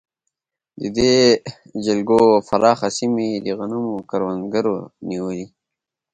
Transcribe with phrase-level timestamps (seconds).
[0.81, 1.15] د دې
[1.85, 4.75] جلګو پراخه سیمې د غنمو کروندو
[5.09, 5.45] نیولې.